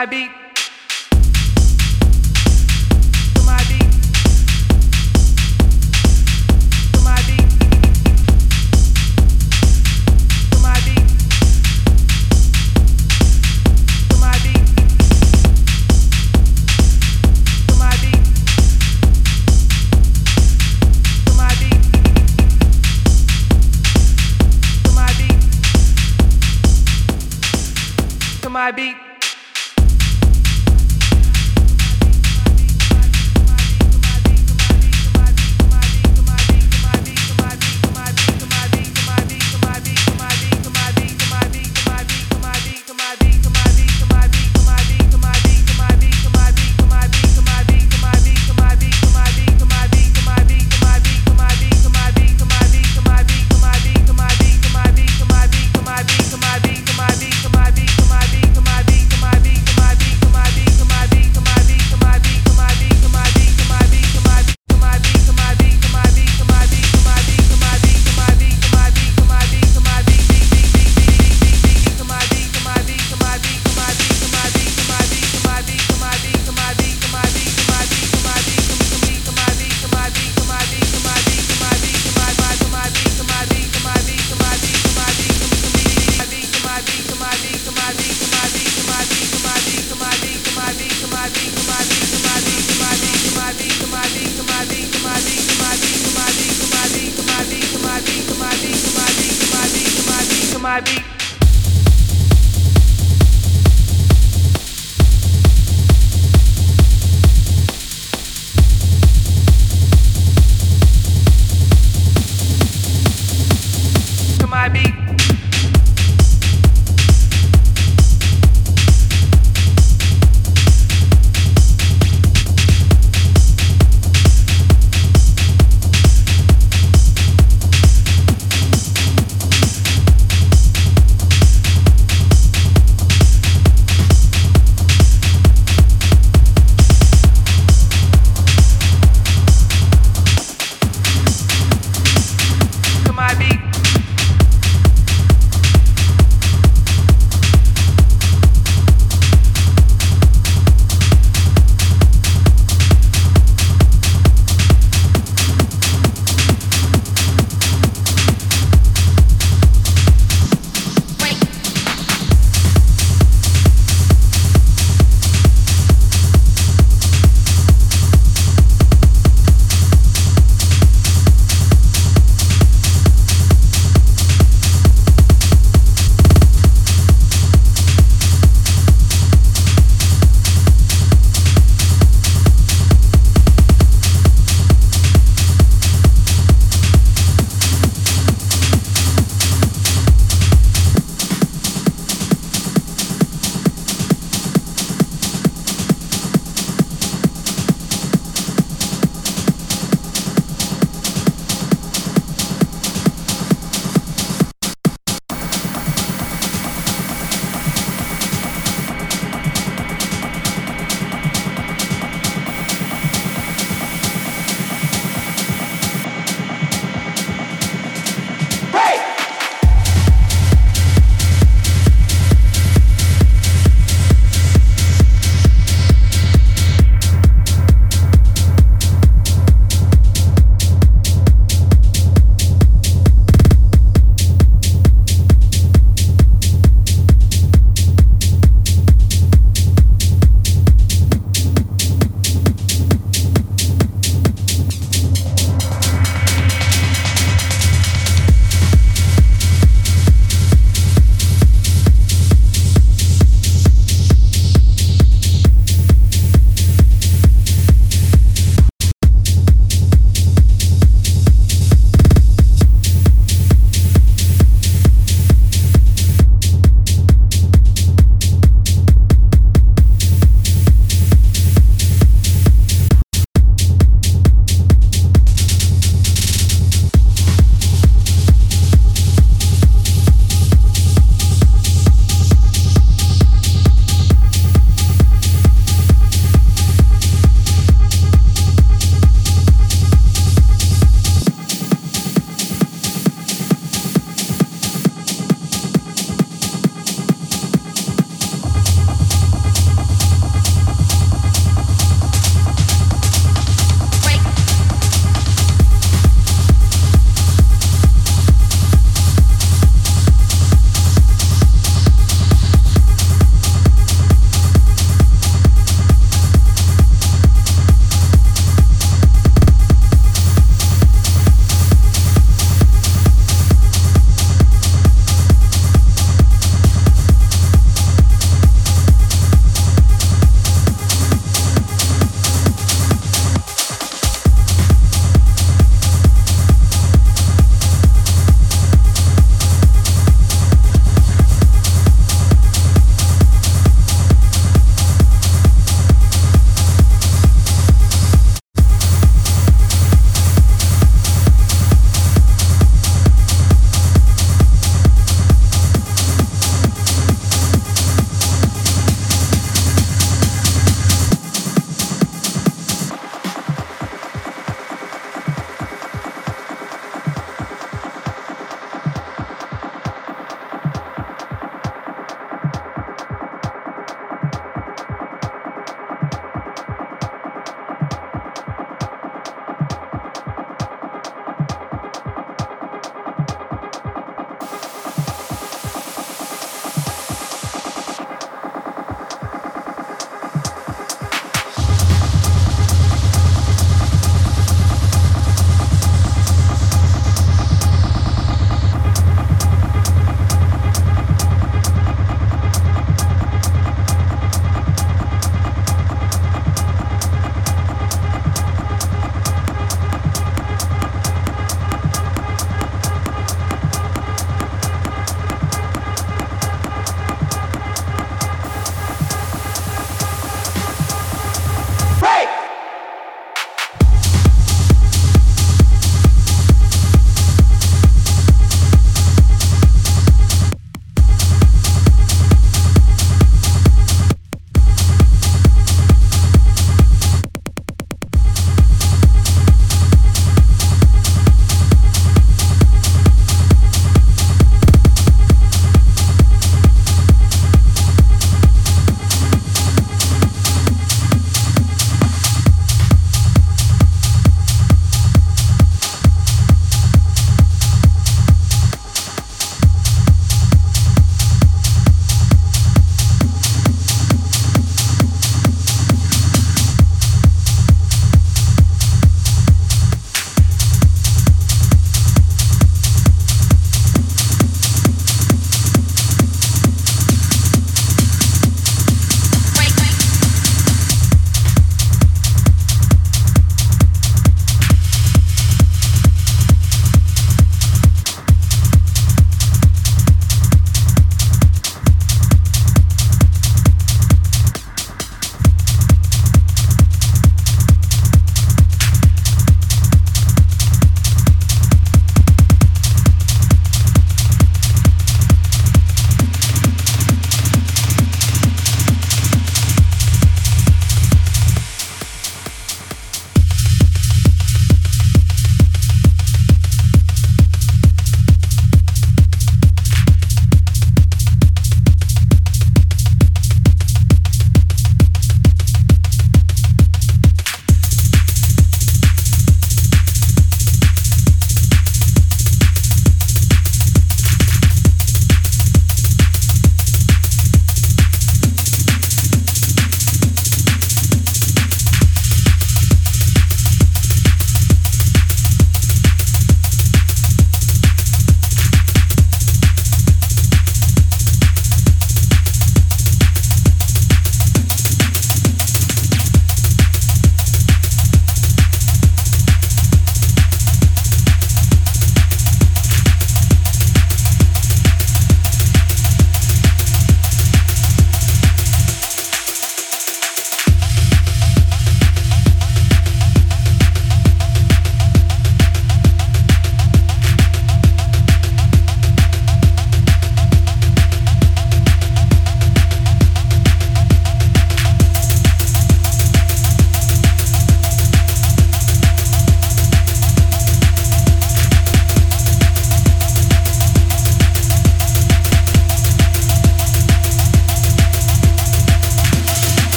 [0.00, 0.39] my beat.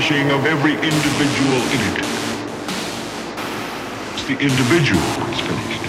[0.00, 1.98] Flourishing of every individual in it.
[4.14, 5.82] It's the individual that's finished.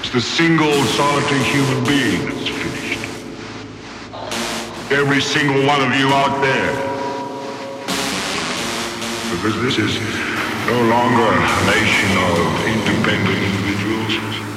[0.00, 2.98] It's the single solitary human being that's finished.
[4.90, 6.74] Every single one of you out there.
[9.30, 9.98] Because this is
[10.66, 14.55] no longer a nation of independent individuals.